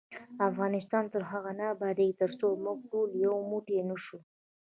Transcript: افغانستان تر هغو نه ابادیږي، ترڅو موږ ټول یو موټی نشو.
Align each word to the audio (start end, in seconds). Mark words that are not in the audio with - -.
افغانستان 0.49 1.03
تر 1.13 1.21
هغو 1.31 1.51
نه 1.59 1.65
ابادیږي، 1.75 2.17
ترڅو 2.21 2.47
موږ 2.65 2.79
ټول 2.91 3.09
یو 3.25 3.35
موټی 3.51 3.77
نشو. 3.89 4.17